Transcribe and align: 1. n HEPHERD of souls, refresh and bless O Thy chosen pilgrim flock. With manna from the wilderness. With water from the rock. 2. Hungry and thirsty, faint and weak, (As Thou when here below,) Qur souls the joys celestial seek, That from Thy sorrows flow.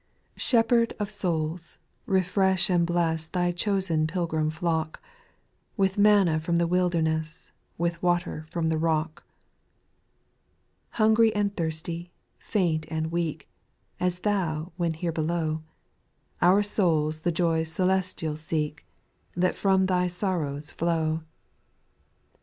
1. 0.33 0.41
n 0.41 0.41
HEPHERD 0.63 0.95
of 0.99 1.11
souls, 1.11 1.77
refresh 2.07 2.71
and 2.71 2.87
bless 2.87 3.27
O 3.27 3.29
Thy 3.33 3.51
chosen 3.51 4.07
pilgrim 4.07 4.49
flock. 4.49 4.99
With 5.77 5.99
manna 5.99 6.39
from 6.39 6.55
the 6.55 6.65
wilderness. 6.65 7.51
With 7.77 8.01
water 8.01 8.47
from 8.49 8.69
the 8.69 8.79
rock. 8.79 9.23
2. 10.93 11.03
Hungry 11.03 11.35
and 11.35 11.55
thirsty, 11.55 12.11
faint 12.39 12.87
and 12.89 13.11
weak, 13.11 13.47
(As 13.99 14.17
Thou 14.21 14.71
when 14.75 14.93
here 14.95 15.11
below,) 15.11 15.61
Qur 16.41 16.63
souls 16.63 17.19
the 17.19 17.31
joys 17.31 17.71
celestial 17.71 18.37
seek, 18.37 18.87
That 19.35 19.53
from 19.53 19.85
Thy 19.85 20.07
sorrows 20.07 20.71
flow. 20.71 21.21